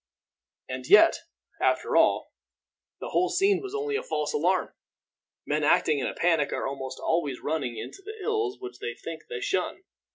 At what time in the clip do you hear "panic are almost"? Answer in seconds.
6.15-6.99